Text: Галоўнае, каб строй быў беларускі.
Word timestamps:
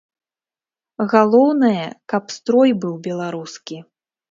Галоўнае, 1.11 1.85
каб 2.15 2.23
строй 2.39 2.75
быў 2.87 2.93
беларускі. 3.11 3.81